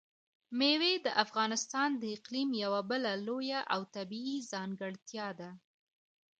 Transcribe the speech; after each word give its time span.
مېوې 0.57 0.93
د 1.05 1.07
افغانستان 1.23 1.89
د 2.01 2.03
اقلیم 2.17 2.49
یوه 2.63 2.81
بله 2.91 3.11
لویه 3.27 3.59
او 3.73 3.81
طبیعي 3.95 4.37
ځانګړتیا 4.51 5.27
ده. 5.39 5.49